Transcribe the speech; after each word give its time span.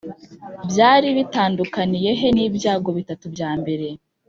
Byari 0.69 1.07
bitandukaniye 1.17 2.09
he 2.19 2.27
n 2.35 2.37
ibyago 2.47 2.89
bitatu 2.97 3.25
bya 3.35 3.49
mbere 3.59 3.87